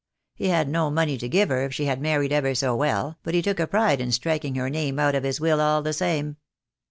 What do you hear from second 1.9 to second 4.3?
married ever so well, but he took a pride in